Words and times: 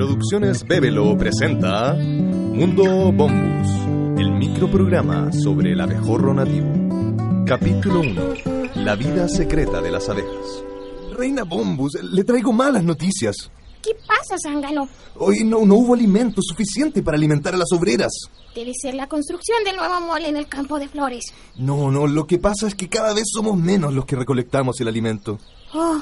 Producciones 0.00 0.66
Bébelo 0.66 1.14
presenta 1.18 1.92
Mundo 1.92 3.12
Bombus, 3.12 3.68
el 4.18 4.32
microprograma 4.32 5.30
sobre 5.30 5.72
el 5.72 5.80
abejorro 5.82 6.32
nativo. 6.32 7.44
Capítulo 7.44 8.00
1. 8.00 8.22
La 8.76 8.96
vida 8.96 9.28
secreta 9.28 9.82
de 9.82 9.90
las 9.90 10.08
abejas. 10.08 10.64
Reina 11.12 11.44
Bombus, 11.44 12.02
le 12.02 12.24
traigo 12.24 12.50
malas 12.50 12.82
noticias. 12.82 13.50
¿Qué 13.82 13.90
pasa, 14.06 14.36
Zángano? 14.42 14.88
Hoy 15.16 15.44
no, 15.44 15.66
no 15.66 15.74
hubo 15.74 15.92
alimento 15.92 16.40
suficiente 16.40 17.02
para 17.02 17.18
alimentar 17.18 17.54
a 17.54 17.58
las 17.58 17.70
obreras. 17.70 18.12
Debe 18.54 18.72
ser 18.72 18.94
la 18.94 19.06
construcción 19.06 19.62
del 19.64 19.76
nuevo 19.76 20.00
mole 20.00 20.30
en 20.30 20.38
el 20.38 20.48
campo 20.48 20.78
de 20.78 20.88
flores. 20.88 21.26
No, 21.58 21.90
no, 21.90 22.06
lo 22.06 22.26
que 22.26 22.38
pasa 22.38 22.66
es 22.66 22.74
que 22.74 22.88
cada 22.88 23.12
vez 23.12 23.24
somos 23.30 23.58
menos 23.58 23.92
los 23.92 24.06
que 24.06 24.16
recolectamos 24.16 24.80
el 24.80 24.88
alimento. 24.88 25.36
Oh, 25.74 26.00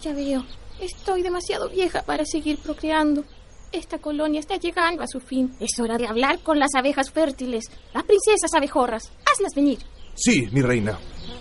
ya 0.00 0.14
veo. 0.14 0.42
Estoy 0.80 1.22
demasiado 1.22 1.68
vieja 1.68 2.02
para 2.02 2.24
seguir 2.24 2.58
procreando. 2.58 3.24
Esta 3.70 3.98
colonia 3.98 4.40
está 4.40 4.56
llegando 4.56 5.02
a 5.02 5.06
su 5.06 5.20
fin. 5.20 5.54
Es 5.60 5.78
hora 5.78 5.98
de 5.98 6.06
hablar 6.06 6.40
con 6.40 6.58
las 6.58 6.74
abejas 6.74 7.10
fértiles, 7.10 7.64
las 7.92 8.04
princesas 8.04 8.52
abejorras. 8.54 9.12
Hazlas 9.30 9.54
venir. 9.54 9.78
Sí, 10.14 10.48
mi 10.50 10.62
reina. 10.62 10.98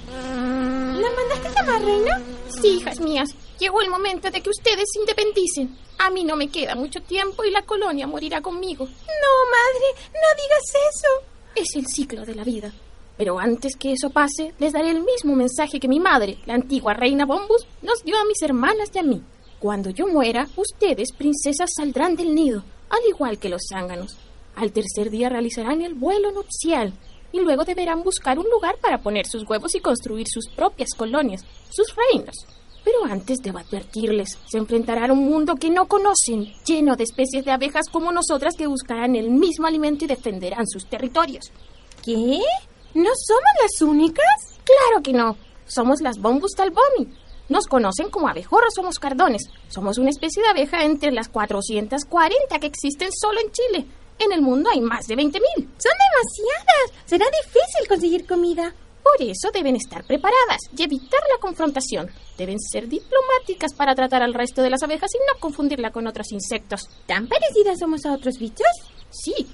¿La 0.08 1.10
mandaste 1.10 1.50
llamar, 1.56 1.84
reina? 1.84 2.22
Sí, 2.62 2.78
hijas 2.78 3.00
mías. 3.00 3.30
Llegó 3.60 3.82
el 3.82 3.90
momento 3.90 4.30
de 4.30 4.42
que 4.42 4.50
ustedes 4.50 4.86
se 4.92 5.00
independicen. 5.00 5.78
A 5.98 6.10
mí 6.10 6.24
no 6.24 6.36
me 6.36 6.50
queda 6.50 6.76
mucho 6.76 7.02
tiempo 7.02 7.44
y 7.44 7.52
la 7.52 7.64
colonia 7.64 8.08
morirá 8.08 8.42
conmigo. 8.42 8.86
No, 8.86 8.92
madre, 8.92 10.10
no 10.14 10.44
digas 10.44 10.64
eso. 10.94 11.30
Es 11.56 11.76
el 11.76 11.88
ciclo 11.88 12.26
de 12.26 12.36
la 12.36 12.44
vida. 12.44 12.72
Pero 13.20 13.38
antes 13.38 13.76
que 13.76 13.92
eso 13.92 14.12
pase, 14.12 14.54
les 14.60 14.72
daré 14.72 14.92
el 14.92 15.04
mismo 15.04 15.36
mensaje 15.36 15.78
que 15.78 15.90
mi 15.90 16.00
madre, 16.00 16.38
la 16.46 16.54
antigua 16.54 16.94
reina 16.94 17.26
Bombus, 17.26 17.68
nos 17.82 18.02
dio 18.06 18.18
a 18.18 18.24
mis 18.24 18.42
hermanas 18.42 18.92
y 18.94 19.00
a 19.00 19.04
mí. 19.04 19.22
Cuando 19.60 19.90
yo 19.90 20.08
muera, 20.08 20.48
ustedes, 20.56 21.12
princesas, 21.12 21.70
saldrán 21.76 22.16
del 22.16 22.34
nido, 22.34 22.64
al 22.90 23.02
igual 23.10 23.38
que 23.38 23.50
los 23.50 23.64
zánganos. 23.70 24.16
Al 24.56 24.72
tercer 24.72 25.10
día 25.10 25.28
realizarán 25.28 25.82
el 25.82 25.96
vuelo 25.96 26.32
nupcial 26.32 26.94
y 27.34 27.42
luego 27.42 27.66
deberán 27.66 28.04
buscar 28.04 28.40
un 28.40 28.50
lugar 28.50 28.78
para 28.80 29.02
poner 29.02 29.26
sus 29.28 29.44
huevos 29.50 29.76
y 29.76 29.82
construir 29.82 30.28
sus 30.30 30.48
propias 30.56 30.92
colonias, 30.96 31.44
sus 31.70 31.94
reinos. 31.94 32.48
Pero 32.86 33.04
antes 33.04 33.40
debo 33.44 33.58
advertirles, 33.58 34.38
se 34.46 34.60
enfrentarán 34.60 35.10
a 35.10 35.14
un 35.14 35.26
mundo 35.26 35.56
que 35.56 35.70
no 35.70 35.90
conocen, 35.90 36.54
lleno 36.66 36.96
de 36.96 37.04
especies 37.04 37.44
de 37.44 37.52
abejas 37.52 37.90
como 37.92 38.14
nosotras 38.14 38.56
que 38.58 38.68
buscarán 38.68 39.18
el 39.18 39.30
mismo 39.30 39.68
alimento 39.68 40.06
y 40.06 40.08
defenderán 40.08 40.66
sus 40.66 40.88
territorios. 40.88 41.52
¿Qué? 42.02 42.40
¿No 42.94 43.10
somos 43.16 43.52
las 43.62 43.82
únicas? 43.82 44.26
Claro 44.64 45.04
que 45.04 45.14
no. 45.14 45.38
Somos 45.68 46.02
las 46.02 46.20
Bombus 46.20 46.54
talbomi. 46.56 47.14
Nos 47.48 47.68
conocen 47.68 48.10
como 48.10 48.28
abejorros 48.28 48.78
o 48.78 48.84
moscardones. 48.84 49.50
Somos 49.70 49.98
una 49.98 50.10
especie 50.10 50.42
de 50.42 50.50
abeja 50.50 50.84
entre 50.84 51.12
las 51.12 51.30
440 51.30 52.60
que 52.60 52.68
existen 52.68 53.10
solo 53.12 53.40
en 53.42 53.52
Chile. 53.52 53.86
En 54.20 54.32
el 54.32 54.42
mundo 54.42 54.70
hay 54.72 54.82
más 54.82 55.08
de 55.08 55.16
20.000. 55.16 55.32
Son 55.34 55.34
demasiadas. 55.56 57.06
Será 57.06 57.26
difícil 57.26 57.88
conseguir 57.88 58.28
comida. 58.28 58.74
Por 59.02 59.28
eso 59.28 59.50
deben 59.54 59.76
estar 59.76 60.04
preparadas 60.04 60.60
y 60.76 60.84
evitar 60.84 61.22
la 61.34 61.40
confrontación. 61.40 62.12
Deben 62.38 62.60
ser 62.60 62.88
diplomáticas 62.88 63.74
para 63.74 63.96
tratar 63.96 64.22
al 64.22 64.34
resto 64.34 64.62
de 64.62 64.70
las 64.70 64.84
abejas 64.84 65.12
y 65.16 65.18
no 65.20 65.40
confundirla 65.40 65.92
con 65.92 66.06
otros 66.06 66.32
insectos. 66.32 66.90
¿Tan 67.08 67.28
parecidas 67.28 67.80
somos 67.80 68.06
a 68.06 68.14
otros 68.14 68.38
bichos? 68.38 68.68
Sí, 69.10 69.48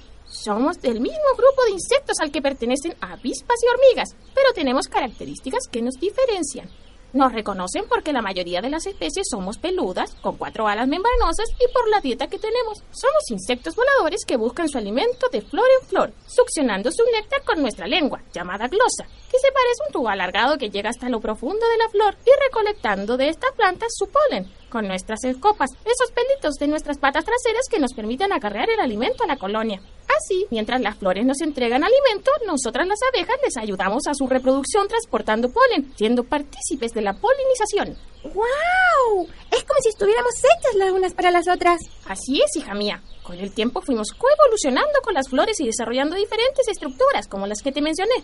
somos 0.46 0.80
del 0.80 1.00
mismo 1.00 1.30
grupo 1.36 1.64
de 1.64 1.72
insectos 1.72 2.20
al 2.20 2.30
que 2.30 2.40
pertenecen 2.40 2.94
avispas 3.00 3.56
y 3.62 3.66
hormigas, 3.66 4.14
pero 4.32 4.52
tenemos 4.54 4.86
características 4.86 5.64
que 5.72 5.82
nos 5.82 5.94
diferencian. 5.94 6.70
Nos 7.12 7.32
reconocen 7.32 7.84
porque 7.88 8.12
la 8.12 8.22
mayoría 8.22 8.60
de 8.60 8.70
las 8.70 8.86
especies 8.86 9.26
somos 9.28 9.58
peludas, 9.58 10.14
con 10.22 10.36
cuatro 10.36 10.68
alas 10.68 10.86
membranosas 10.86 11.48
y 11.58 11.72
por 11.72 11.88
la 11.88 12.00
dieta 12.00 12.28
que 12.28 12.38
tenemos. 12.38 12.78
Somos 12.90 13.30
insectos 13.30 13.74
voladores 13.74 14.24
que 14.24 14.36
buscan 14.36 14.68
su 14.68 14.78
alimento 14.78 15.28
de 15.32 15.40
flor 15.42 15.66
en 15.80 15.88
flor, 15.88 16.12
succionando 16.28 16.92
su 16.92 17.02
néctar 17.12 17.42
con 17.42 17.60
nuestra 17.60 17.88
lengua, 17.88 18.22
llamada 18.32 18.68
glosa, 18.68 19.04
que 19.04 19.38
se 19.38 19.50
parece 19.50 19.82
a 19.82 19.86
un 19.86 19.92
tubo 19.92 20.08
alargado 20.08 20.58
que 20.58 20.70
llega 20.70 20.90
hasta 20.90 21.08
lo 21.08 21.20
profundo 21.20 21.66
de 21.68 21.78
la 21.78 21.88
flor 21.88 22.16
y 22.24 22.30
recolectando 22.44 23.16
de 23.16 23.30
estas 23.30 23.52
plantas 23.56 23.94
su 23.96 24.08
polen, 24.08 24.52
con 24.68 24.86
nuestras 24.86 25.24
escopas, 25.24 25.70
esos 25.84 26.12
pelitos 26.12 26.54
de 26.54 26.68
nuestras 26.68 26.98
patas 26.98 27.24
traseras 27.24 27.66
que 27.68 27.80
nos 27.80 27.94
permiten 27.94 28.32
acarrear 28.32 28.70
el 28.70 28.80
alimento 28.80 29.24
a 29.24 29.26
la 29.26 29.38
colonia. 29.38 29.80
Así, 30.16 30.46
mientras 30.50 30.80
las 30.80 30.96
flores 30.96 31.26
nos 31.26 31.40
entregan 31.40 31.84
alimento, 31.84 32.30
nosotras 32.46 32.86
las 32.86 33.00
abejas 33.12 33.36
les 33.44 33.56
ayudamos 33.56 34.06
a 34.06 34.14
su 34.14 34.26
reproducción 34.26 34.88
transportando 34.88 35.50
polen, 35.50 35.92
siendo 35.96 36.24
partícipes 36.24 36.92
de 36.92 37.02
la 37.02 37.12
polinización. 37.12 37.98
¡Guau! 38.22 39.28
Es 39.50 39.62
como 39.64 39.80
si 39.82 39.90
estuviéramos 39.90 40.32
hechas 40.38 40.74
las 40.76 40.90
unas 40.90 41.14
para 41.14 41.30
las 41.30 41.48
otras. 41.48 41.80
Así 42.06 42.40
es, 42.40 42.56
hija 42.56 42.74
mía. 42.74 43.02
Con 43.22 43.38
el 43.38 43.52
tiempo 43.52 43.82
fuimos 43.82 44.12
coevolucionando 44.12 45.00
con 45.02 45.14
las 45.14 45.28
flores 45.28 45.60
y 45.60 45.66
desarrollando 45.66 46.16
diferentes 46.16 46.66
estructuras, 46.68 47.28
como 47.28 47.46
las 47.46 47.62
que 47.62 47.72
te 47.72 47.82
mencioné, 47.82 48.14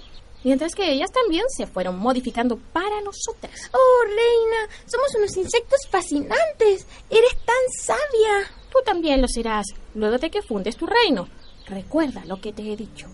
mientras 0.44 0.74
que 0.74 0.90
ellas 0.90 1.10
también 1.12 1.44
se 1.48 1.66
fueron 1.66 1.98
modificando 1.98 2.56
para 2.72 3.00
nosotras. 3.02 3.70
Oh, 3.72 4.04
reina, 4.04 4.74
somos 4.86 5.14
unos 5.16 5.36
insectos 5.36 5.80
fascinantes. 5.90 6.86
Eres 7.10 7.36
tan 7.44 7.64
sabia. 7.78 8.50
Tú 8.72 8.78
también 8.84 9.20
lo 9.20 9.28
serás, 9.28 9.66
luego 9.94 10.16
de 10.16 10.30
que 10.30 10.40
fundes 10.40 10.76
tu 10.76 10.86
reino. 10.86 11.28
Recuerda 11.68 12.24
lo 12.26 12.40
que 12.40 12.52
te 12.52 12.72
he 12.72 12.76
dicho. 12.76 13.08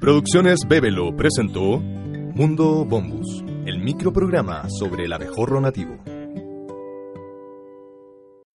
Producciones 0.00 0.60
Bébelo 0.66 1.14
presentó 1.16 1.78
Mundo 1.78 2.84
Bombus, 2.84 3.44
el 3.66 3.78
microprograma 3.78 4.68
sobre 4.68 5.04
el 5.04 5.12
abejorro 5.12 5.60
nativo. 5.60 5.98